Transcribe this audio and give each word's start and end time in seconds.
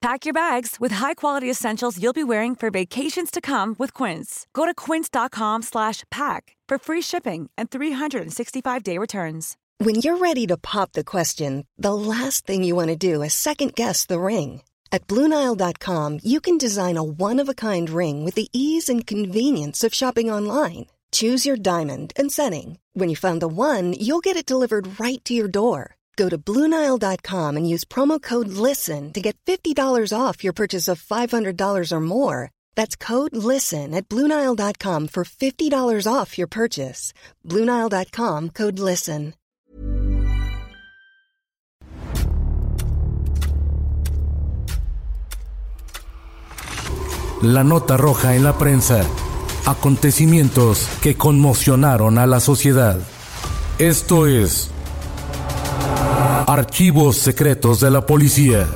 Pack 0.00 0.24
your 0.24 0.32
bags 0.32 0.76
with 0.80 0.92
high-quality 0.92 1.50
essentials 1.50 2.02
you'll 2.02 2.14
be 2.14 2.24
wearing 2.24 2.56
for 2.56 2.70
vacations 2.70 3.30
to 3.30 3.38
come 3.42 3.76
with 3.78 3.92
Quince. 3.92 4.46
Go 4.54 4.64
to 4.64 4.72
quince.com 4.72 5.60
slash 5.60 6.04
pack 6.10 6.56
for 6.66 6.78
free 6.78 7.02
shipping 7.02 7.50
and 7.58 7.70
365-day 7.70 8.96
returns. 8.96 9.58
When 9.76 9.96
you're 9.96 10.16
ready 10.16 10.46
to 10.46 10.56
pop 10.56 10.92
the 10.92 11.04
question, 11.04 11.66
the 11.76 11.92
last 11.92 12.46
thing 12.46 12.64
you 12.64 12.74
want 12.74 12.88
to 12.88 12.96
do 12.96 13.20
is 13.20 13.34
second 13.34 13.74
guess 13.74 14.06
the 14.06 14.20
ring. 14.20 14.62
At 14.90 15.06
BlueNile.com, 15.06 16.20
you 16.22 16.40
can 16.40 16.56
design 16.56 16.96
a 16.96 17.04
one-of-a-kind 17.04 17.90
ring 17.90 18.24
with 18.24 18.34
the 18.34 18.48
ease 18.54 18.88
and 18.88 19.06
convenience 19.06 19.84
of 19.84 19.92
shopping 19.92 20.30
online. 20.30 20.86
Choose 21.12 21.44
your 21.44 21.56
diamond 21.56 22.14
and 22.16 22.32
setting. 22.32 22.78
When 22.94 23.10
you 23.10 23.16
find 23.16 23.42
the 23.42 23.48
one, 23.48 23.92
you'll 23.92 24.20
get 24.20 24.36
it 24.36 24.46
delivered 24.46 24.98
right 24.98 25.22
to 25.26 25.34
your 25.34 25.48
door. 25.48 25.96
Go 26.16 26.28
to 26.28 26.36
Bluenile.com 26.36 27.56
and 27.56 27.68
use 27.68 27.84
promo 27.84 28.20
code 28.20 28.48
LISTEN 28.48 29.12
to 29.14 29.20
get 29.20 29.36
$50 29.46 30.12
off 30.12 30.44
your 30.44 30.52
purchase 30.52 30.86
of 30.86 31.02
$500 31.02 31.92
or 31.92 32.00
more. 32.00 32.50
That's 32.76 32.94
code 32.96 33.34
LISTEN 33.34 33.94
at 33.94 34.08
Bluenile.com 34.08 35.08
for 35.08 35.24
$50 35.24 36.06
off 36.06 36.36
your 36.36 36.48
purchase. 36.48 37.14
Bluenile.com 37.46 38.50
code 38.50 38.78
LISTEN. 38.78 39.34
La 47.42 47.64
nota 47.64 47.96
roja 47.96 48.36
en 48.36 48.44
la 48.44 48.58
prensa. 48.58 49.02
Acontecimientos 49.64 50.86
que 51.00 51.16
conmocionaron 51.16 52.18
a 52.18 52.26
la 52.26 52.38
sociedad. 52.38 53.00
Esto 53.78 54.26
es 54.26 54.70
Archivos 56.46 57.16
secretos 57.16 57.80
de 57.80 57.90
la 57.90 58.06
policía. 58.06 58.66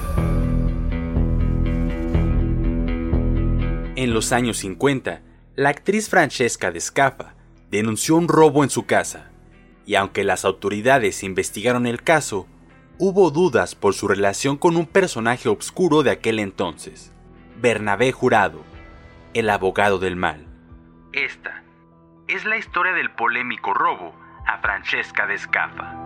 En 3.97 4.13
los 4.13 4.33
años 4.33 4.59
50, 4.59 5.23
la 5.57 5.69
actriz 5.71 6.09
Francesca 6.09 6.71
de 6.71 6.81
Scaffa 6.81 7.35
denunció 7.71 8.17
un 8.17 8.29
robo 8.29 8.65
en 8.65 8.71
su 8.71 8.87
casa, 8.87 9.31
y 9.87 9.95
aunque 9.95 10.25
las 10.25 10.45
autoridades 10.45 11.23
investigaron 11.23 11.87
el 11.87 12.03
caso, 12.03 12.47
hubo 12.99 13.31
dudas 13.31 13.75
por 13.75 13.95
su 13.95 14.09
relación 14.09 14.57
con 14.57 14.77
un 14.77 14.87
personaje 14.87 15.49
obscuro 15.49 16.03
de 16.03 16.11
aquel 16.11 16.41
entonces, 16.41 17.13
Bernabé 17.61 18.13
Jurado, 18.13 18.63
el 19.33 19.49
abogado 19.49 19.99
del 19.99 20.17
mal. 20.17 20.47
Esta 21.13 21.63
es 22.29 22.45
la 22.45 22.59
historia 22.59 22.93
del 22.93 23.11
polémico 23.13 23.73
robo 23.73 24.15
a 24.47 24.59
Francesca 24.59 25.27
de 25.27 25.39
Scaffa. 25.39 26.04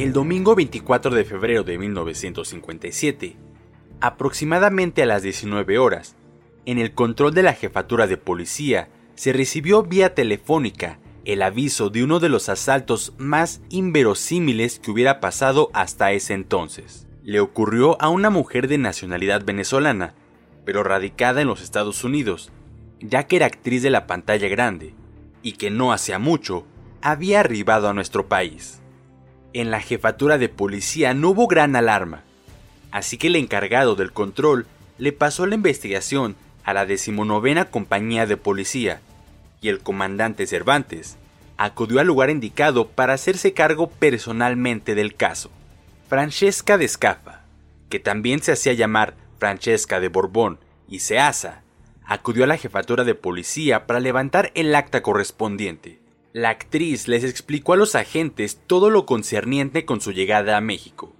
El 0.00 0.14
domingo 0.14 0.54
24 0.54 1.14
de 1.14 1.26
febrero 1.26 1.62
de 1.62 1.76
1957, 1.76 3.36
aproximadamente 4.00 5.02
a 5.02 5.06
las 5.06 5.22
19 5.22 5.76
horas, 5.76 6.16
en 6.64 6.78
el 6.78 6.94
control 6.94 7.34
de 7.34 7.42
la 7.42 7.52
jefatura 7.52 8.06
de 8.06 8.16
policía, 8.16 8.88
se 9.14 9.34
recibió 9.34 9.82
vía 9.82 10.14
telefónica 10.14 10.98
el 11.26 11.42
aviso 11.42 11.90
de 11.90 12.02
uno 12.02 12.18
de 12.18 12.30
los 12.30 12.48
asaltos 12.48 13.12
más 13.18 13.60
inverosímiles 13.68 14.78
que 14.78 14.90
hubiera 14.90 15.20
pasado 15.20 15.68
hasta 15.74 16.12
ese 16.12 16.32
entonces. 16.32 17.06
Le 17.22 17.40
ocurrió 17.40 18.00
a 18.00 18.08
una 18.08 18.30
mujer 18.30 18.68
de 18.68 18.78
nacionalidad 18.78 19.44
venezolana, 19.44 20.14
pero 20.64 20.82
radicada 20.82 21.42
en 21.42 21.48
los 21.48 21.60
Estados 21.60 22.04
Unidos, 22.04 22.50
ya 23.00 23.24
que 23.24 23.36
era 23.36 23.44
actriz 23.44 23.82
de 23.82 23.90
la 23.90 24.06
pantalla 24.06 24.48
grande, 24.48 24.94
y 25.42 25.52
que 25.58 25.68
no 25.68 25.92
hacía 25.92 26.18
mucho 26.18 26.64
había 27.02 27.40
arribado 27.40 27.86
a 27.86 27.92
nuestro 27.92 28.30
país. 28.30 28.80
En 29.52 29.70
la 29.70 29.80
jefatura 29.80 30.38
de 30.38 30.48
policía 30.48 31.12
no 31.12 31.30
hubo 31.30 31.48
gran 31.48 31.74
alarma, 31.74 32.22
así 32.92 33.18
que 33.18 33.26
el 33.26 33.36
encargado 33.36 33.96
del 33.96 34.12
control 34.12 34.66
le 34.98 35.12
pasó 35.12 35.46
la 35.46 35.56
investigación 35.56 36.36
a 36.62 36.72
la 36.72 36.86
decimonovena 36.86 37.64
compañía 37.64 38.26
de 38.26 38.36
policía, 38.36 39.00
y 39.60 39.68
el 39.68 39.80
comandante 39.80 40.46
Cervantes 40.46 41.16
acudió 41.56 42.00
al 42.00 42.06
lugar 42.06 42.30
indicado 42.30 42.88
para 42.88 43.14
hacerse 43.14 43.52
cargo 43.52 43.90
personalmente 43.90 44.94
del 44.94 45.14
caso. 45.14 45.50
Francesca 46.08 46.78
de 46.78 46.84
Escafa, 46.84 47.42
que 47.88 48.00
también 48.00 48.42
se 48.42 48.52
hacía 48.52 48.72
llamar 48.72 49.14
Francesca 49.38 50.00
de 50.00 50.08
Borbón 50.08 50.58
y 50.88 51.00
Seasa, 51.00 51.62
acudió 52.04 52.44
a 52.44 52.46
la 52.46 52.56
jefatura 52.56 53.04
de 53.04 53.14
policía 53.14 53.86
para 53.86 54.00
levantar 54.00 54.52
el 54.54 54.74
acta 54.74 55.02
correspondiente. 55.02 55.99
La 56.32 56.50
actriz 56.50 57.08
les 57.08 57.24
explicó 57.24 57.72
a 57.72 57.76
los 57.76 57.96
agentes 57.96 58.60
todo 58.68 58.88
lo 58.88 59.04
concerniente 59.04 59.84
con 59.84 60.00
su 60.00 60.12
llegada 60.12 60.56
a 60.56 60.60
México. 60.60 61.12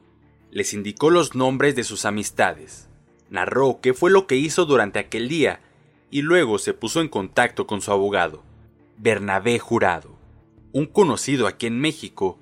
Les 0.53 0.73
indicó 0.73 1.11
los 1.11 1.35
nombres 1.35 1.75
de 1.75 1.83
sus 1.83 2.05
amistades, 2.05 2.89
narró 3.29 3.81
qué 3.83 3.93
fue 3.93 4.13
lo 4.13 4.29
que 4.29 4.37
hizo 4.37 4.67
durante 4.67 5.01
aquel 5.01 5.29
día 5.29 5.59
y 6.13 6.23
luego 6.23 6.59
se 6.59 6.75
puso 6.75 7.01
en 7.01 7.09
contacto 7.09 7.67
con 7.67 7.81
su 7.81 7.91
abogado, 7.91 8.45
Bernabé 8.99 9.59
Jurado, 9.59 10.17
un 10.73 10.87
conocido 10.87 11.49
aquí 11.49 11.67
en 11.67 11.81
México 11.81 12.39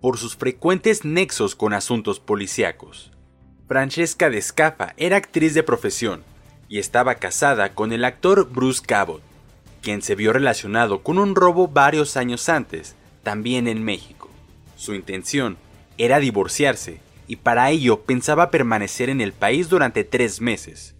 por 0.00 0.16
sus 0.16 0.36
frecuentes 0.36 1.04
nexos 1.04 1.56
con 1.56 1.72
asuntos 1.72 2.20
policíacos. 2.20 3.10
Francesca 3.66 4.30
de 4.30 4.38
Escafa 4.38 4.94
era 4.96 5.16
actriz 5.16 5.54
de 5.54 5.64
profesión 5.64 6.22
y 6.68 6.78
estaba 6.78 7.16
casada 7.16 7.74
con 7.74 7.92
el 7.92 8.04
actor 8.04 8.48
Bruce 8.48 8.82
Cabot 8.86 9.31
quien 9.82 10.00
se 10.00 10.14
vio 10.14 10.32
relacionado 10.32 11.02
con 11.02 11.18
un 11.18 11.34
robo 11.34 11.68
varios 11.68 12.16
años 12.16 12.48
antes, 12.48 12.96
también 13.22 13.68
en 13.68 13.84
México. 13.84 14.30
Su 14.76 14.94
intención 14.94 15.58
era 15.98 16.20
divorciarse 16.20 17.00
y 17.26 17.36
para 17.36 17.70
ello 17.70 18.00
pensaba 18.02 18.50
permanecer 18.50 19.10
en 19.10 19.20
el 19.20 19.32
país 19.32 19.68
durante 19.68 20.04
tres 20.04 20.40
meses, 20.40 20.94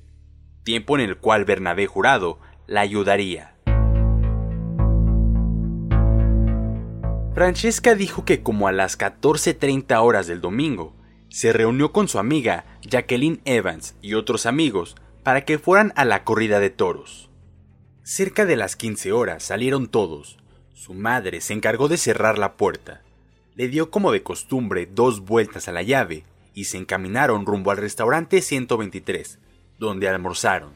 tiempo 0.64 0.98
en 0.98 1.04
el 1.04 1.16
cual 1.16 1.44
Bernabé 1.44 1.86
Jurado 1.86 2.38
la 2.66 2.82
ayudaría. 2.82 3.54
Francesca 7.34 7.94
dijo 7.94 8.26
que 8.26 8.42
como 8.42 8.68
a 8.68 8.72
las 8.72 8.98
14.30 8.98 9.98
horas 10.02 10.26
del 10.26 10.42
domingo, 10.42 10.94
se 11.30 11.54
reunió 11.54 11.90
con 11.92 12.06
su 12.06 12.18
amiga 12.18 12.66
Jacqueline 12.82 13.40
Evans 13.46 13.94
y 14.02 14.14
otros 14.14 14.44
amigos 14.44 14.96
para 15.22 15.46
que 15.46 15.58
fueran 15.58 15.94
a 15.96 16.04
la 16.04 16.24
corrida 16.24 16.60
de 16.60 16.68
toros. 16.68 17.31
Cerca 18.04 18.46
de 18.46 18.56
las 18.56 18.74
15 18.74 19.12
horas 19.12 19.44
salieron 19.44 19.86
todos. 19.86 20.36
Su 20.74 20.92
madre 20.92 21.40
se 21.40 21.52
encargó 21.52 21.86
de 21.86 21.96
cerrar 21.96 22.36
la 22.36 22.54
puerta. 22.56 23.00
Le 23.54 23.68
dio 23.68 23.92
como 23.92 24.10
de 24.10 24.24
costumbre 24.24 24.88
dos 24.92 25.20
vueltas 25.20 25.68
a 25.68 25.72
la 25.72 25.82
llave 25.82 26.24
y 26.52 26.64
se 26.64 26.78
encaminaron 26.78 27.46
rumbo 27.46 27.70
al 27.70 27.76
restaurante 27.76 28.42
123, 28.42 29.38
donde 29.78 30.08
almorzaron. 30.08 30.72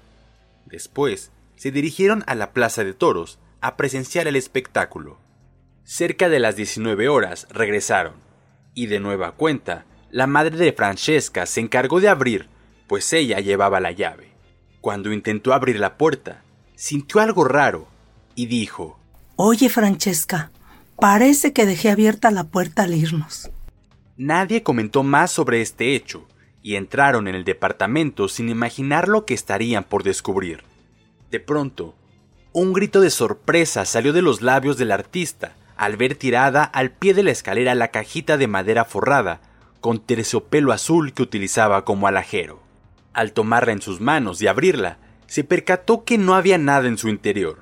Después, 0.66 1.32
se 1.56 1.72
dirigieron 1.72 2.22
a 2.28 2.36
la 2.36 2.52
Plaza 2.52 2.84
de 2.84 2.94
Toros 2.94 3.40
a 3.60 3.76
presenciar 3.76 4.28
el 4.28 4.36
espectáculo. 4.36 5.18
Cerca 5.82 6.28
de 6.28 6.38
las 6.38 6.54
19 6.54 7.08
horas 7.08 7.48
regresaron, 7.50 8.14
y 8.72 8.86
de 8.86 9.00
nueva 9.00 9.32
cuenta, 9.32 9.84
la 10.12 10.28
madre 10.28 10.56
de 10.56 10.72
Francesca 10.72 11.46
se 11.46 11.60
encargó 11.60 12.00
de 12.00 12.08
abrir, 12.08 12.48
pues 12.86 13.12
ella 13.12 13.40
llevaba 13.40 13.80
la 13.80 13.90
llave. 13.90 14.28
Cuando 14.80 15.12
intentó 15.12 15.52
abrir 15.52 15.80
la 15.80 15.96
puerta, 15.96 16.44
sintió 16.76 17.20
algo 17.20 17.42
raro 17.42 17.88
y 18.36 18.46
dijo, 18.46 18.98
Oye, 19.34 19.68
Francesca, 19.68 20.52
parece 21.00 21.52
que 21.52 21.66
dejé 21.66 21.90
abierta 21.90 22.30
la 22.30 22.44
puerta 22.44 22.84
al 22.84 22.94
irnos. 22.94 23.50
Nadie 24.16 24.62
comentó 24.62 25.02
más 25.02 25.30
sobre 25.32 25.60
este 25.60 25.96
hecho, 25.96 26.26
y 26.62 26.76
entraron 26.76 27.28
en 27.28 27.34
el 27.34 27.44
departamento 27.44 28.28
sin 28.28 28.48
imaginar 28.48 29.08
lo 29.08 29.24
que 29.24 29.34
estarían 29.34 29.84
por 29.84 30.02
descubrir. 30.02 30.64
De 31.30 31.40
pronto, 31.40 31.94
un 32.52 32.72
grito 32.72 33.00
de 33.00 33.10
sorpresa 33.10 33.84
salió 33.84 34.12
de 34.12 34.22
los 34.22 34.42
labios 34.42 34.78
del 34.78 34.90
artista 34.90 35.54
al 35.76 35.96
ver 35.96 36.14
tirada 36.14 36.64
al 36.64 36.90
pie 36.90 37.14
de 37.14 37.22
la 37.22 37.30
escalera 37.30 37.74
la 37.74 37.88
cajita 37.88 38.36
de 38.36 38.48
madera 38.48 38.84
forrada 38.84 39.40
con 39.80 40.00
terciopelo 40.00 40.72
azul 40.72 41.12
que 41.12 41.22
utilizaba 41.22 41.84
como 41.84 42.08
alajero. 42.08 42.60
Al 43.12 43.32
tomarla 43.32 43.72
en 43.72 43.82
sus 43.82 44.00
manos 44.00 44.42
y 44.42 44.46
abrirla, 44.46 44.98
se 45.26 45.44
percató 45.44 46.04
que 46.04 46.18
no 46.18 46.34
había 46.34 46.58
nada 46.58 46.88
en 46.88 46.98
su 46.98 47.08
interior. 47.08 47.58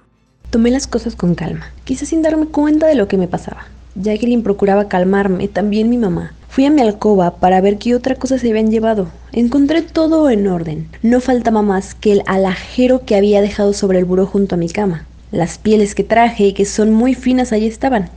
Tomé 0.50 0.70
las 0.70 0.86
cosas 0.86 1.16
con 1.16 1.34
calma, 1.34 1.72
quizás 1.84 2.08
sin 2.08 2.22
darme 2.22 2.46
cuenta 2.46 2.86
de 2.86 2.94
lo 2.94 3.08
que 3.08 3.16
me 3.18 3.28
pasaba. 3.28 3.66
Jacqueline 3.96 4.42
procuraba 4.42 4.88
calmarme, 4.88 5.48
también 5.48 5.88
mi 5.88 5.96
mamá. 5.96 6.32
Fui 6.48 6.64
a 6.66 6.70
mi 6.70 6.82
alcoba 6.82 7.36
para 7.36 7.60
ver 7.60 7.78
qué 7.78 7.94
otra 7.94 8.14
cosa 8.14 8.38
se 8.38 8.50
habían 8.50 8.70
llevado. 8.70 9.08
Encontré 9.32 9.82
todo 9.82 10.30
en 10.30 10.46
orden. 10.46 10.88
No 11.02 11.20
faltaba 11.20 11.62
más 11.62 11.94
que 11.94 12.12
el 12.12 12.22
alajero 12.26 13.04
que 13.04 13.16
había 13.16 13.40
dejado 13.40 13.72
sobre 13.72 13.98
el 13.98 14.04
buró 14.04 14.26
junto 14.26 14.54
a 14.54 14.58
mi 14.58 14.68
cama. 14.68 15.06
Las 15.32 15.58
pieles 15.58 15.96
que 15.96 16.04
traje 16.04 16.46
y 16.46 16.52
que 16.52 16.64
son 16.64 16.92
muy 16.92 17.14
finas 17.14 17.52
allí 17.52 17.66
estaban. 17.66 18.10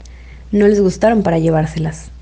No 0.52 0.68
les 0.68 0.80
gustaron 0.80 1.24
para 1.24 1.40
llevárselas. 1.40 2.12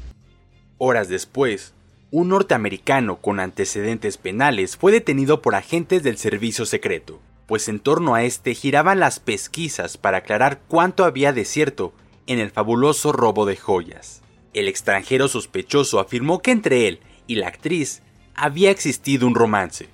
Horas 0.79 1.09
después, 1.09 1.75
un 2.11 2.29
norteamericano 2.29 3.21
con 3.21 3.41
antecedentes 3.41 4.17
penales 4.17 4.77
fue 4.77 4.93
detenido 4.93 5.43
por 5.43 5.55
agentes 5.55 6.03
del 6.03 6.19
servicio 6.19 6.65
secreto, 6.65 7.21
pues 7.47 7.69
en 7.69 7.81
torno 7.81 8.15
a 8.15 8.23
este 8.23 8.55
giraban 8.55 9.01
las 9.01 9.19
pesquisas 9.19 9.97
para 9.97 10.19
aclarar 10.19 10.61
cuánto 10.69 11.05
había 11.05 11.33
de 11.33 11.45
cierto 11.45 11.93
en 12.27 12.39
el 12.39 12.51
fabuloso 12.51 13.13
robo 13.13 13.45
de 13.47 13.57
joyas. 13.57 14.23
El 14.53 14.69
extranjero 14.69 15.29
sospechoso 15.29 16.01
afirmó 16.01 16.41
que 16.43 16.53
entre 16.53 16.89
él 16.89 17.01
y 17.27 17.37
la 17.37 17.49
actriz 17.49 18.03
había 18.35 18.71
existido 18.71 19.27
un 19.27 19.35
romance, 19.35 19.89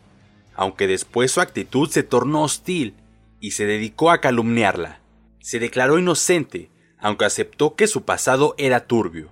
aunque 0.54 0.86
después 0.86 1.32
su 1.32 1.40
actitud 1.40 1.88
se 1.88 2.02
tornó 2.02 2.42
hostil 2.42 2.94
y 3.40 3.52
se 3.52 3.66
dedicó 3.66 4.10
a 4.10 4.20
calumniarla. 4.20 5.00
Se 5.40 5.58
declaró 5.58 5.98
inocente, 5.98 6.70
aunque 6.98 7.24
aceptó 7.24 7.74
que 7.74 7.86
su 7.86 8.04
pasado 8.04 8.54
era 8.58 8.86
turbio. 8.86 9.30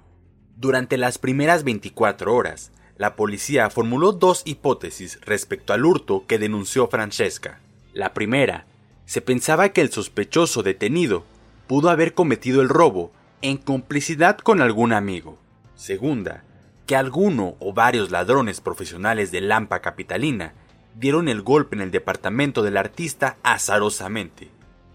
Durante 0.60 0.98
las 0.98 1.16
primeras 1.16 1.64
24 1.64 2.34
horas, 2.34 2.70
la 2.98 3.16
policía 3.16 3.70
formuló 3.70 4.12
dos 4.12 4.42
hipótesis 4.44 5.18
respecto 5.22 5.72
al 5.72 5.86
hurto 5.86 6.26
que 6.26 6.38
denunció 6.38 6.86
Francesca. 6.86 7.60
La 7.94 8.12
primera, 8.12 8.66
se 9.06 9.22
pensaba 9.22 9.70
que 9.70 9.80
el 9.80 9.90
sospechoso 9.90 10.62
detenido 10.62 11.24
pudo 11.66 11.88
haber 11.88 12.12
cometido 12.12 12.60
el 12.60 12.68
robo 12.68 13.10
en 13.40 13.56
complicidad 13.56 14.36
con 14.36 14.60
algún 14.60 14.92
amigo. 14.92 15.38
Segunda, 15.76 16.44
que 16.84 16.94
alguno 16.94 17.56
o 17.58 17.72
varios 17.72 18.10
ladrones 18.10 18.60
profesionales 18.60 19.32
de 19.32 19.40
Lampa 19.40 19.80
Capitalina 19.80 20.52
dieron 20.94 21.30
el 21.30 21.40
golpe 21.40 21.74
en 21.74 21.80
el 21.80 21.90
departamento 21.90 22.62
del 22.62 22.76
artista 22.76 23.38
azarosamente, 23.42 24.50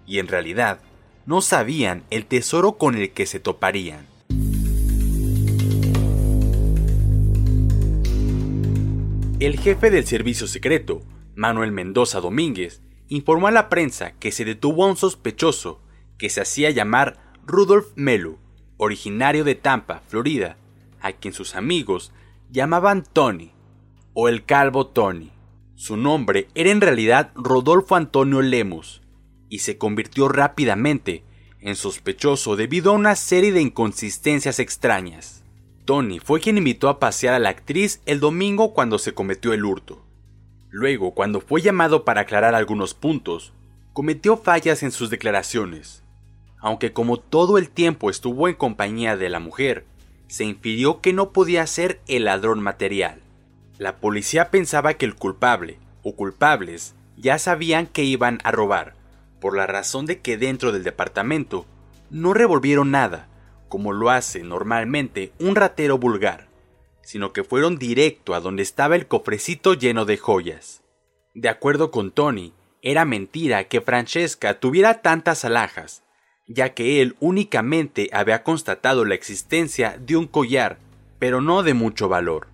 y 0.05 0.19
en 0.19 0.27
realidad 0.27 0.77
no 1.25 1.41
sabían 1.41 2.03
el 2.11 2.27
tesoro 2.27 2.73
con 2.73 2.93
el 2.93 3.09
que 3.09 3.25
se 3.25 3.39
toparían. 3.39 4.13
El 9.37 9.59
jefe 9.59 9.91
del 9.91 10.07
servicio 10.07 10.47
secreto, 10.47 11.01
Manuel 11.35 11.73
Mendoza 11.73 12.21
Domínguez, 12.21 12.81
informó 13.09 13.47
a 13.47 13.51
la 13.51 13.67
prensa 13.67 14.11
que 14.13 14.31
se 14.31 14.45
detuvo 14.45 14.85
a 14.85 14.87
un 14.87 14.95
sospechoso 14.95 15.81
que 16.17 16.29
se 16.29 16.39
hacía 16.39 16.69
llamar 16.69 17.33
Rudolf 17.45 17.87
Melu, 17.95 18.37
originario 18.77 19.43
de 19.43 19.55
Tampa, 19.55 20.01
Florida, 20.07 20.55
a 21.01 21.11
quien 21.11 21.33
sus 21.33 21.55
amigos 21.55 22.13
llamaban 22.49 23.03
Tony 23.03 23.51
o 24.13 24.29
el 24.29 24.45
calvo 24.45 24.87
Tony. 24.87 25.33
Su 25.75 25.97
nombre 25.97 26.47
era 26.55 26.71
en 26.71 26.79
realidad 26.79 27.31
Rodolfo 27.35 27.97
Antonio 27.97 28.41
Lemus 28.41 29.01
y 29.49 29.59
se 29.59 29.77
convirtió 29.77 30.29
rápidamente 30.29 31.25
en 31.59 31.75
sospechoso 31.75 32.55
debido 32.55 32.91
a 32.91 32.95
una 32.95 33.17
serie 33.17 33.51
de 33.51 33.61
inconsistencias 33.61 34.59
extrañas. 34.59 35.44
Tony 35.85 36.19
fue 36.19 36.39
quien 36.41 36.57
invitó 36.57 36.89
a 36.89 36.99
pasear 36.99 37.33
a 37.35 37.39
la 37.39 37.49
actriz 37.49 38.01
el 38.05 38.19
domingo 38.19 38.73
cuando 38.73 38.99
se 38.99 39.13
cometió 39.13 39.53
el 39.53 39.63
hurto. 39.63 40.03
Luego, 40.69 41.13
cuando 41.13 41.39
fue 41.39 41.61
llamado 41.61 42.03
para 42.03 42.21
aclarar 42.21 42.55
algunos 42.55 42.93
puntos, 42.93 43.53
cometió 43.93 44.35
fallas 44.35 44.83
en 44.83 44.91
sus 44.91 45.09
declaraciones 45.09 46.03
aunque 46.65 46.93
como 46.93 47.17
todo 47.17 47.59
el 47.59 47.69
tiempo 47.69 48.09
estuvo 48.09 48.47
en 48.47 48.55
compañía 48.55 49.17
de 49.17 49.29
la 49.29 49.39
mujer, 49.39 49.85
se 50.27 50.45
infirió 50.45 50.99
que 50.99 51.13
no 51.13 51.29
podía 51.29 51.67
ser 51.67 52.01
el 52.07 52.25
ladrón 52.25 52.59
material. 52.59 53.21
La 53.77 53.97
policía 53.97 54.49
pensaba 54.49 54.95
que 54.95 55.05
el 55.05 55.13
culpable 55.13 55.77
o 56.01 56.15
culpables 56.15 56.95
ya 57.17 57.37
sabían 57.37 57.85
que 57.85 58.03
iban 58.03 58.39
a 58.43 58.51
robar, 58.51 58.95
por 59.39 59.55
la 59.55 59.67
razón 59.67 60.07
de 60.07 60.21
que 60.21 60.39
dentro 60.39 60.71
del 60.71 60.83
departamento 60.83 61.67
no 62.09 62.33
revolvieron 62.33 62.89
nada, 62.89 63.27
como 63.75 63.91
lo 63.91 64.09
hace 64.09 64.41
normalmente 64.41 65.33
un 65.37 65.53
ratero 65.53 65.97
vulgar, 65.97 66.47
sino 67.03 67.33
que 67.33 67.43
fueron 67.43 67.77
directo 67.77 68.33
a 68.33 68.39
donde 68.39 68.63
estaba 68.63 68.95
el 68.95 69.05
cofrecito 69.05 69.73
lleno 69.73 70.05
de 70.05 70.15
joyas. 70.15 70.81
De 71.33 71.49
acuerdo 71.49 71.91
con 71.91 72.11
Tony, 72.11 72.53
era 72.81 73.03
mentira 73.03 73.65
que 73.65 73.81
Francesca 73.81 74.61
tuviera 74.61 75.01
tantas 75.01 75.43
alhajas, 75.43 76.03
ya 76.47 76.73
que 76.73 77.01
él 77.01 77.17
únicamente 77.19 78.09
había 78.13 78.43
constatado 78.43 79.03
la 79.03 79.15
existencia 79.15 79.97
de 79.99 80.15
un 80.15 80.27
collar, 80.27 80.79
pero 81.19 81.41
no 81.41 81.61
de 81.61 81.73
mucho 81.73 82.07
valor. 82.07 82.47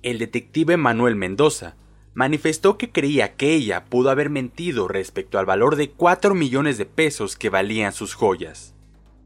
El 0.00 0.18
detective 0.18 0.78
Manuel 0.78 1.14
Mendoza 1.14 1.76
manifestó 2.14 2.78
que 2.78 2.90
creía 2.90 3.34
que 3.34 3.52
ella 3.52 3.84
pudo 3.84 4.08
haber 4.08 4.30
mentido 4.30 4.88
respecto 4.88 5.38
al 5.38 5.44
valor 5.44 5.76
de 5.76 5.90
4 5.90 6.34
millones 6.34 6.78
de 6.78 6.86
pesos 6.86 7.36
que 7.36 7.50
valían 7.50 7.92
sus 7.92 8.14
joyas. 8.14 8.73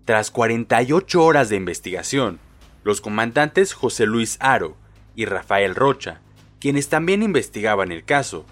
Tras 0.08 0.30
48 0.30 1.22
horas 1.22 1.50
de 1.50 1.56
investigación, 1.56 2.38
los 2.82 3.02
comandantes 3.02 3.74
José 3.74 4.06
Luis 4.06 4.38
Aro 4.40 4.74
y 5.14 5.26
Rafael 5.26 5.74
Rocha, 5.74 6.22
quienes 6.60 6.88
también 6.88 7.22
investigaban 7.22 7.92
el 7.92 8.06
caso, 8.06 8.46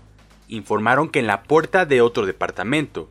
informaron 0.49 1.08
que 1.08 1.19
en 1.19 1.26
la 1.26 1.44
puerta 1.44 1.87
de 1.87 2.03
otro 2.03 2.26
departamento, 2.26 3.08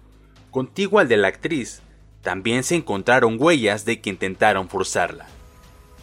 contiguo 0.52 1.00
al 1.00 1.08
de 1.08 1.18
la 1.18 1.30
actriz, 1.30 1.82
también 2.22 2.64
se 2.64 2.76
encontraron 2.76 3.38
huellas 3.40 3.84
de 3.84 4.00
que 4.00 4.12
intentaron 4.12 4.70
forzarla. 4.70 5.26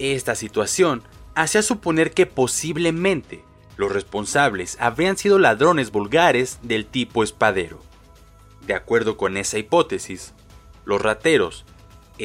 Esta 0.01 0.35
situación 0.35 1.05
hacía 1.37 1.63
suponer 1.63 2.11
que 2.11 2.27
posiblemente 2.27 3.45
los 3.77 3.93
responsables 3.93 4.77
habrían 4.81 5.17
sido 5.17 5.39
ladrones 5.39 5.93
vulgares 5.93 6.59
del 6.63 6.87
tipo 6.87 7.23
espadero. 7.23 7.79
De 8.67 8.75
acuerdo 8.75 9.17
con 9.17 9.37
esa 9.37 9.59
hipótesis, 9.59 10.35
los 10.85 11.01
rateros 11.01 11.65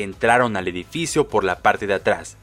entraron 0.04 0.58
al 0.58 0.68
edificio 0.68 1.28
por 1.28 1.44
la 1.44 1.60
parte 1.60 1.88
de 1.88 1.94
atrás, 1.94 2.38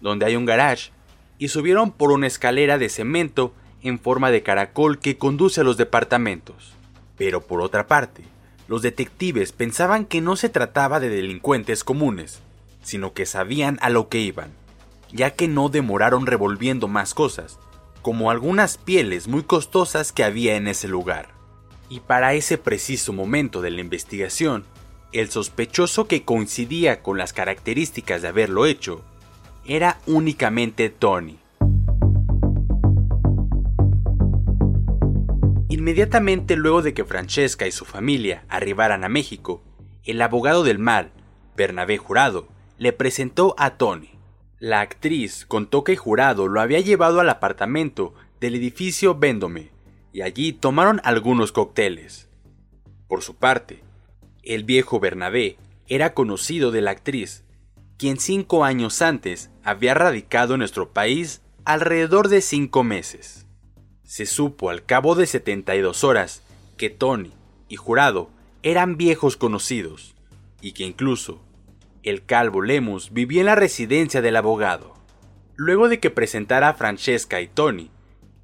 donde 0.00 0.26
hay 0.26 0.36
un 0.36 0.46
garage, 0.46 0.92
y 1.38 1.48
subieron 1.48 1.90
por 1.90 2.12
una 2.12 2.26
escalera 2.26 2.78
de 2.78 2.88
cemento 2.88 3.54
en 3.82 3.98
forma 3.98 4.30
de 4.30 4.42
caracol 4.42 4.98
que 4.98 5.16
conduce 5.16 5.62
a 5.62 5.64
los 5.64 5.76
departamentos. 5.76 6.74
Pero 7.16 7.40
por 7.40 7.60
otra 7.60 7.86
parte, 7.86 8.22
los 8.68 8.82
detectives 8.82 9.52
pensaban 9.52 10.04
que 10.04 10.20
no 10.20 10.36
se 10.36 10.48
trataba 10.48 11.00
de 11.00 11.08
delincuentes 11.08 11.82
comunes, 11.82 12.40
sino 12.82 13.12
que 13.12 13.26
sabían 13.26 13.78
a 13.82 13.90
lo 13.90 14.08
que 14.08 14.18
iban, 14.18 14.52
ya 15.12 15.30
que 15.30 15.48
no 15.48 15.68
demoraron 15.68 16.26
revolviendo 16.26 16.88
más 16.88 17.14
cosas, 17.14 17.58
como 18.02 18.30
algunas 18.30 18.78
pieles 18.78 19.28
muy 19.28 19.42
costosas 19.42 20.12
que 20.12 20.24
había 20.24 20.56
en 20.56 20.68
ese 20.68 20.88
lugar. 20.88 21.28
Y 21.88 22.00
para 22.00 22.34
ese 22.34 22.58
preciso 22.58 23.12
momento 23.12 23.60
de 23.60 23.70
la 23.70 23.80
investigación, 23.80 24.64
el 25.12 25.30
sospechoso 25.30 26.06
que 26.06 26.24
coincidía 26.24 27.02
con 27.02 27.18
las 27.18 27.32
características 27.32 28.22
de 28.22 28.28
haberlo 28.28 28.66
hecho 28.66 29.04
era 29.64 29.98
únicamente 30.06 30.88
Tony. 30.88 31.38
Inmediatamente 35.68 36.56
luego 36.56 36.82
de 36.82 36.94
que 36.94 37.04
Francesca 37.04 37.66
y 37.66 37.72
su 37.72 37.84
familia 37.84 38.44
arribaran 38.48 39.04
a 39.04 39.08
México, 39.08 39.62
el 40.04 40.20
abogado 40.22 40.62
del 40.62 40.78
mal, 40.78 41.10
Bernabé 41.56 41.98
Jurado, 41.98 42.48
le 42.78 42.92
presentó 42.92 43.54
a 43.58 43.76
Tony. 43.76 44.10
La 44.58 44.80
actriz 44.80 45.46
contó 45.46 45.84
que 45.84 45.96
Jurado 45.96 46.48
lo 46.48 46.60
había 46.60 46.80
llevado 46.80 47.20
al 47.20 47.30
apartamento 47.30 48.14
del 48.40 48.54
edificio 48.54 49.14
Véndome 49.14 49.70
y 50.12 50.22
allí 50.22 50.52
tomaron 50.52 51.00
algunos 51.04 51.52
cócteles. 51.52 52.28
Por 53.08 53.22
su 53.22 53.36
parte, 53.36 53.82
el 54.42 54.64
viejo 54.64 55.00
Bernabé 55.00 55.56
era 55.86 56.14
conocido 56.14 56.70
de 56.70 56.80
la 56.80 56.92
actriz, 56.92 57.44
quien 57.98 58.18
cinco 58.18 58.64
años 58.64 59.02
antes 59.02 59.50
había 59.62 59.94
radicado 59.94 60.54
en 60.54 60.60
nuestro 60.60 60.92
país 60.92 61.42
alrededor 61.64 62.28
de 62.28 62.40
cinco 62.40 62.82
meses. 62.82 63.46
Se 64.04 64.26
supo 64.26 64.70
al 64.70 64.84
cabo 64.84 65.14
de 65.14 65.26
72 65.26 66.04
horas 66.04 66.42
que 66.76 66.90
Tony 66.90 67.32
y 67.68 67.76
Jurado 67.76 68.30
eran 68.62 68.96
viejos 68.96 69.36
conocidos 69.36 70.14
y 70.60 70.72
que 70.72 70.84
incluso 70.84 71.42
el 72.02 72.24
calvo 72.24 72.62
Lemus 72.62 73.12
vivía 73.12 73.40
en 73.40 73.46
la 73.46 73.54
residencia 73.54 74.22
del 74.22 74.36
abogado. 74.36 74.94
Luego 75.56 75.88
de 75.88 76.00
que 76.00 76.10
presentara 76.10 76.70
a 76.70 76.74
Francesca 76.74 77.40
y 77.40 77.48
Tony, 77.48 77.90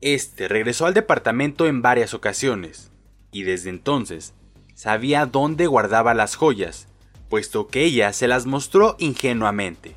este 0.03 0.49
regresó 0.49 0.87
al 0.87 0.95
departamento 0.95 1.67
en 1.67 1.81
varias 1.81 2.13
ocasiones 2.13 2.93
y 3.33 3.45
desde 3.45 3.71
entonces 3.71 4.35
sabía 4.77 5.25
dónde 5.25 5.67
guardaba 5.67 6.13
las 6.13 6.37
joyas, 6.37 6.87
puesto 7.31 7.67
que 7.67 7.83
ella 7.83 8.13
se 8.13 8.29
las 8.29 8.45
mostró 8.45 8.95
ingenuamente. 8.99 9.97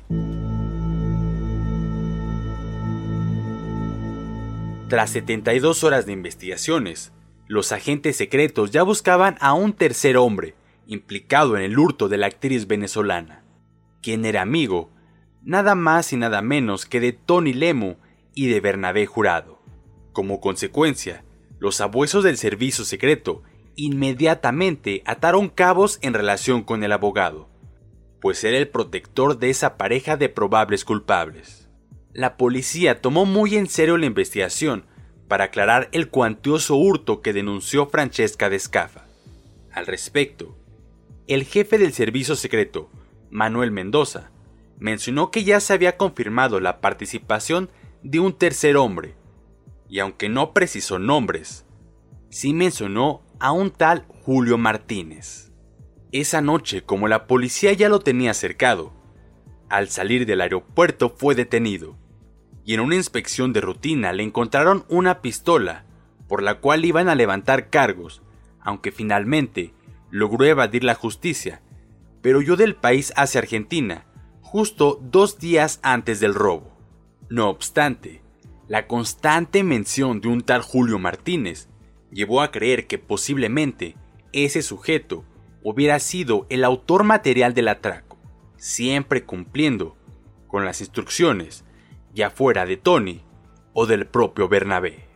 Tras 4.88 5.10
72 5.10 5.84
horas 5.84 6.06
de 6.06 6.12
investigaciones, 6.12 7.12
los 7.46 7.72
agentes 7.72 8.16
secretos 8.16 8.70
ya 8.70 8.82
buscaban 8.82 9.36
a 9.40 9.52
un 9.52 9.74
tercer 9.74 10.16
hombre 10.16 10.54
implicado 10.86 11.56
en 11.56 11.62
el 11.62 11.78
hurto 11.78 12.08
de 12.08 12.16
la 12.16 12.26
actriz 12.26 12.66
venezolana, 12.66 13.44
quien 14.02 14.24
era 14.24 14.40
amigo, 14.40 14.90
nada 15.42 15.74
más 15.74 16.12
y 16.14 16.16
nada 16.16 16.40
menos 16.40 16.86
que 16.86 17.00
de 17.00 17.12
Tony 17.12 17.52
Lemu 17.52 17.96
y 18.34 18.48
de 18.48 18.60
Bernabé 18.60 19.04
Jurado. 19.04 19.60
Como 20.12 20.40
consecuencia, 20.40 21.22
los 21.58 21.82
abuesos 21.82 22.24
del 22.24 22.38
servicio 22.38 22.84
secreto 22.86 23.42
inmediatamente 23.84 25.02
ataron 25.06 25.48
cabos 25.48 25.98
en 26.02 26.12
relación 26.12 26.62
con 26.62 26.84
el 26.84 26.92
abogado, 26.92 27.48
pues 28.20 28.44
era 28.44 28.58
el 28.58 28.68
protector 28.68 29.38
de 29.38 29.48
esa 29.48 29.78
pareja 29.78 30.18
de 30.18 30.28
probables 30.28 30.84
culpables. 30.84 31.68
La 32.12 32.36
policía 32.36 33.00
tomó 33.00 33.24
muy 33.24 33.56
en 33.56 33.68
serio 33.68 33.96
la 33.96 34.04
investigación 34.04 34.84
para 35.28 35.44
aclarar 35.44 35.88
el 35.92 36.08
cuantioso 36.10 36.76
hurto 36.76 37.22
que 37.22 37.32
denunció 37.32 37.86
Francesca 37.86 38.50
de 38.50 38.56
Escafa. 38.56 39.06
Al 39.72 39.86
respecto, 39.86 40.58
el 41.26 41.44
jefe 41.44 41.78
del 41.78 41.94
servicio 41.94 42.36
secreto, 42.36 42.90
Manuel 43.30 43.70
Mendoza, 43.70 44.30
mencionó 44.78 45.30
que 45.30 45.44
ya 45.44 45.58
se 45.58 45.72
había 45.72 45.96
confirmado 45.96 46.60
la 46.60 46.80
participación 46.80 47.70
de 48.02 48.20
un 48.20 48.34
tercer 48.34 48.76
hombre, 48.76 49.14
y 49.88 50.00
aunque 50.00 50.28
no 50.28 50.52
precisó 50.52 50.98
nombres, 50.98 51.64
sí 52.28 52.52
mencionó 52.52 53.22
a 53.40 53.52
un 53.52 53.70
tal 53.70 54.04
Julio 54.22 54.58
Martínez. 54.58 55.50
Esa 56.12 56.42
noche, 56.42 56.82
como 56.82 57.08
la 57.08 57.26
policía 57.26 57.72
ya 57.72 57.88
lo 57.88 58.00
tenía 58.00 58.34
cercado, 58.34 58.92
al 59.70 59.88
salir 59.88 60.26
del 60.26 60.42
aeropuerto 60.42 61.08
fue 61.16 61.34
detenido, 61.34 61.96
y 62.66 62.74
en 62.74 62.80
una 62.80 62.96
inspección 62.96 63.54
de 63.54 63.62
rutina 63.62 64.12
le 64.12 64.24
encontraron 64.24 64.84
una 64.88 65.22
pistola, 65.22 65.86
por 66.28 66.42
la 66.42 66.60
cual 66.60 66.84
iban 66.84 67.08
a 67.08 67.14
levantar 67.14 67.70
cargos, 67.70 68.22
aunque 68.60 68.92
finalmente 68.92 69.72
logró 70.10 70.44
evadir 70.44 70.84
la 70.84 70.94
justicia, 70.94 71.62
pero 72.20 72.40
huyó 72.40 72.56
del 72.56 72.76
país 72.76 73.10
hacia 73.16 73.40
Argentina, 73.40 74.04
justo 74.42 75.00
dos 75.02 75.38
días 75.38 75.80
antes 75.82 76.20
del 76.20 76.34
robo. 76.34 76.76
No 77.30 77.48
obstante, 77.48 78.22
la 78.68 78.86
constante 78.86 79.64
mención 79.64 80.20
de 80.20 80.28
un 80.28 80.42
tal 80.42 80.60
Julio 80.60 80.98
Martínez 80.98 81.69
llevó 82.10 82.42
a 82.42 82.50
creer 82.50 82.86
que 82.86 82.98
posiblemente 82.98 83.96
ese 84.32 84.62
sujeto 84.62 85.24
hubiera 85.62 85.98
sido 85.98 86.46
el 86.48 86.64
autor 86.64 87.04
material 87.04 87.54
del 87.54 87.68
atraco, 87.68 88.18
siempre 88.56 89.24
cumpliendo 89.24 89.96
con 90.46 90.64
las 90.64 90.80
instrucciones, 90.80 91.64
ya 92.12 92.30
fuera 92.30 92.66
de 92.66 92.76
Tony 92.76 93.22
o 93.72 93.86
del 93.86 94.06
propio 94.06 94.48
Bernabé. 94.48 95.08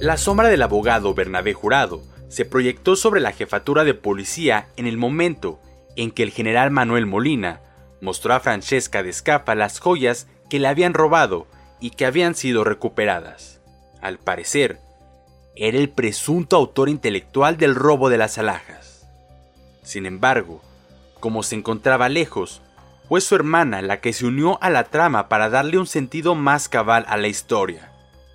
La 0.00 0.16
sombra 0.16 0.48
del 0.48 0.62
abogado 0.62 1.12
Bernabé 1.12 1.52
Jurado 1.52 2.02
se 2.28 2.46
proyectó 2.46 2.96
sobre 2.96 3.20
la 3.20 3.32
jefatura 3.32 3.84
de 3.84 3.92
policía 3.92 4.68
en 4.76 4.86
el 4.86 4.96
momento 4.96 5.60
en 5.96 6.10
que 6.10 6.22
el 6.22 6.30
general 6.30 6.70
Manuel 6.70 7.04
Molina 7.04 7.60
mostró 8.00 8.32
a 8.32 8.40
Francesca 8.40 9.02
de 9.02 9.10
Escapa 9.10 9.54
las 9.54 9.78
joyas 9.78 10.26
que 10.48 10.58
le 10.58 10.68
habían 10.68 10.94
robado 10.94 11.46
y 11.80 11.90
que 11.90 12.06
habían 12.06 12.34
sido 12.34 12.64
recuperadas. 12.64 13.60
Al 14.00 14.18
parecer, 14.18 14.80
era 15.56 15.78
el 15.78 15.90
presunto 15.90 16.56
autor 16.56 16.88
intelectual 16.88 17.56
del 17.56 17.74
robo 17.74 18.08
de 18.08 18.18
las 18.18 18.38
alhajas. 18.38 19.06
Sin 19.82 20.06
embargo, 20.06 20.62
como 21.18 21.42
se 21.42 21.56
encontraba 21.56 22.08
lejos, 22.08 22.62
fue 23.08 23.20
su 23.20 23.34
hermana 23.34 23.82
la 23.82 24.00
que 24.00 24.12
se 24.12 24.24
unió 24.24 24.62
a 24.62 24.70
la 24.70 24.84
trama 24.84 25.28
para 25.28 25.50
darle 25.50 25.78
un 25.78 25.86
sentido 25.86 26.34
más 26.34 26.68
cabal 26.68 27.04
a 27.08 27.16
la 27.16 27.28
historia. 27.28 27.90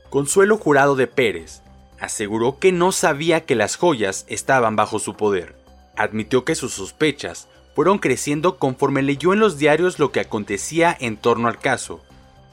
Consuelo 0.10 0.58
Jurado 0.58 0.96
de 0.96 1.08
Pérez 1.08 1.62
aseguró 2.00 2.60
que 2.60 2.72
no 2.72 2.92
sabía 2.92 3.46
que 3.46 3.56
las 3.56 3.78
joyas 3.78 4.26
estaban 4.28 4.76
bajo 4.76 5.00
su 5.00 5.16
poder. 5.16 5.56
Admitió 5.96 6.44
que 6.44 6.56
sus 6.56 6.74
sospechas 6.74 7.48
fueron 7.74 8.00
creciendo 8.00 8.58
conforme 8.58 9.02
leyó 9.02 9.34
en 9.34 9.40
los 9.40 9.58
diarios 9.58 9.98
lo 9.98 10.12
que 10.12 10.20
acontecía 10.20 10.96
en 11.00 11.18
torno 11.18 11.48
al 11.48 11.58
caso, 11.58 12.04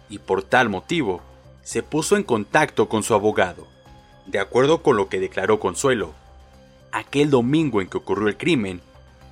y 0.09 0.19
por 0.19 0.43
tal 0.43 0.69
motivo 0.69 1.23
se 1.63 1.83
puso 1.83 2.17
en 2.17 2.23
contacto 2.23 2.89
con 2.89 3.03
su 3.03 3.15
abogado. 3.15 3.67
De 4.27 4.39
acuerdo 4.39 4.83
con 4.83 4.97
lo 4.97 5.09
que 5.09 5.21
declaró 5.21 5.59
Consuelo, 5.59 6.15
aquel 6.93 7.31
domingo 7.31 7.81
en 7.81 7.89
que 7.89 7.99
ocurrió 7.99 8.29
el 8.29 8.37
crimen, 8.37 8.81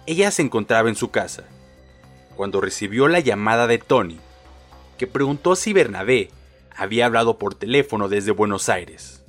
ella 0.06 0.30
se 0.30 0.42
encontraba 0.42 0.88
en 0.88 0.96
su 0.96 1.10
casa, 1.10 1.44
cuando 2.36 2.60
recibió 2.60 3.06
la 3.06 3.20
llamada 3.20 3.66
de 3.66 3.78
Tony, 3.78 4.18
que 4.98 5.06
preguntó 5.06 5.56
si 5.56 5.72
Bernabé 5.72 6.30
había 6.74 7.06
hablado 7.06 7.38
por 7.38 7.54
teléfono 7.54 8.08
desde 8.08 8.32
Buenos 8.32 8.68
Aires. 8.68 9.24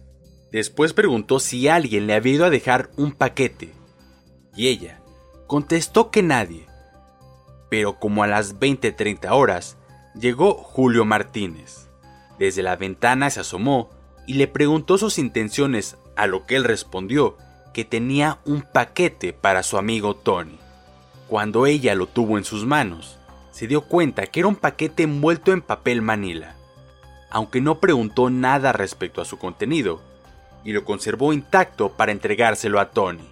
Después 0.51 0.93
preguntó 0.93 1.39
si 1.39 1.67
alguien 1.67 2.07
le 2.07 2.13
había 2.13 2.33
ido 2.33 2.45
a 2.45 2.50
dejar 2.50 2.89
un 2.98 3.12
paquete, 3.12 3.74
y 4.55 4.67
ella 4.67 5.01
contestó 5.48 6.12
que 6.12 6.24
nadie. 6.24 6.67
Pero 7.69 8.00
como 8.00 8.24
a 8.24 8.27
las 8.27 8.60
20:30 8.60 9.31
horas, 9.33 9.77
llegó 10.13 10.53
Julio 10.53 11.06
Martínez. 11.06 11.88
Desde 12.39 12.63
la 12.63 12.75
ventana 12.75 13.30
se 13.30 13.41
asomó 13.41 13.89
y 14.27 14.34
le 14.36 14.48
preguntó 14.48 14.98
sus 14.98 15.18
intenciones, 15.18 15.98
a 16.15 16.27
lo 16.27 16.46
que 16.46 16.56
él 16.56 16.63
respondió 16.63 17.38
que 17.74 17.86
tenía 17.86 18.39
un 18.46 18.62
paquete 18.62 19.34
para 19.34 19.63
su 19.63 19.77
amigo 19.77 20.15
Tony. 20.15 20.60
Cuando 21.27 21.65
ella 21.65 21.96
lo 21.96 22.08
tuvo 22.08 22.38
en 22.38 22.44
sus 22.44 22.65
manos, 22.65 23.18
se 23.51 23.68
dio 23.68 23.82
cuenta 23.82 24.27
que 24.27 24.41
era 24.41 24.50
un 24.50 24.56
paquete 24.56 25.03
envuelto 25.03 25.53
en 25.53 25.62
papel 25.62 26.01
manila 26.01 26.56
aunque 27.32 27.62
no 27.62 27.80
preguntó 27.80 28.30
nada 28.30 28.74
respecto 28.74 29.22
a 29.22 29.25
su 29.25 29.39
contenido, 29.39 30.01
y 30.63 30.74
lo 30.74 30.86
conservó 30.86 31.34
intacto 31.34 31.94
para 31.94 32.12
entregárselo 32.12 32.80
a 32.80 32.91
Tony. 32.91 33.27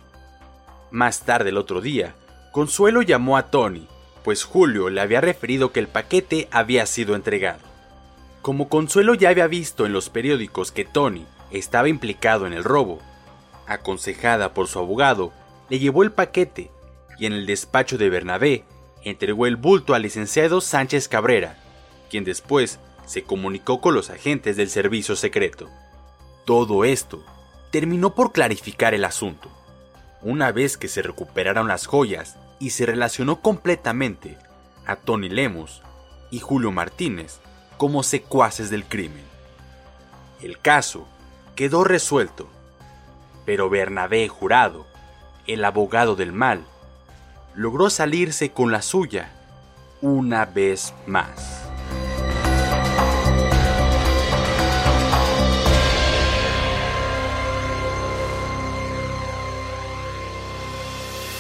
Más 0.90 1.22
tarde 1.22 1.50
el 1.50 1.58
otro 1.58 1.82
día, 1.82 2.16
Consuelo 2.52 3.04
llamó 3.04 3.38
a 3.38 3.52
Tony, 3.52 3.88
pues 4.24 4.44
Julio 4.44 4.90
le 4.90 5.02
había 5.02 5.22
referido 5.22 5.72
que 5.72 5.80
el 5.80 5.88
paquete 5.88 6.48
había 6.52 6.86
sido 6.86 7.16
entregado. 7.16 7.62
Como 8.42 8.70
Consuelo 8.70 9.14
ya 9.14 9.30
había 9.30 9.48
visto 9.48 9.86
en 9.86 9.94
los 9.94 10.10
periódicos 10.10 10.72
que 10.72 10.86
Tony 10.86 11.26
estaba 11.52 11.90
implicado 11.90 12.48
en 12.48 12.54
el 12.54 12.64
robo, 12.64 13.00
aconsejada 13.68 14.54
por 14.54 14.68
su 14.68 14.80
abogado, 14.80 15.34
le 15.70 15.80
llevó 15.80 16.04
el 16.04 16.12
paquete 16.12 16.72
y 17.18 17.26
en 17.26 17.34
el 17.34 17.46
despacho 17.46 17.98
de 17.98 18.10
Bernabé 18.10 18.64
entregó 19.04 19.46
el 19.46 19.56
bulto 19.56 19.94
al 19.94 20.02
licenciado 20.02 20.62
Sánchez 20.62 21.08
Cabrera, 21.08 21.58
quien 22.10 22.24
después 22.24 22.80
se 23.06 23.24
comunicó 23.24 23.82
con 23.82 23.94
los 23.94 24.10
agentes 24.10 24.58
del 24.58 24.70
servicio 24.70 25.16
secreto. 25.16 25.70
Todo 26.46 26.86
esto 26.86 27.24
terminó 27.72 28.16
por 28.16 28.32
clarificar 28.32 28.94
el 28.94 29.06
asunto. 29.06 29.50
Una 30.22 30.52
vez 30.52 30.78
que 30.78 30.88
se 30.88 31.02
recuperaron 31.02 31.68
las 31.68 31.86
joyas 31.86 32.38
y 32.60 32.72
se 32.72 32.86
relacionó 32.86 33.42
completamente 33.42 34.38
a 34.86 34.96
Tony 34.96 35.30
Lemus 35.30 35.82
y 36.32 36.40
Julio 36.40 36.72
Martínez 36.72 37.40
como 37.78 38.04
secuaces 38.04 38.70
del 38.70 38.86
crimen. 38.86 39.24
El 40.42 40.60
caso 40.60 41.08
quedó 41.56 41.84
resuelto, 41.84 42.48
pero 43.46 43.70
Bernabé 43.70 44.28
Jurado, 44.28 44.86
el 45.48 45.64
abogado 45.64 46.16
del 46.16 46.32
mal, 46.34 46.66
logró 47.56 47.90
salirse 47.90 48.52
con 48.52 48.72
la 48.72 48.82
suya 48.82 49.32
una 50.02 50.46
vez 50.46 50.94
más. 51.08 51.69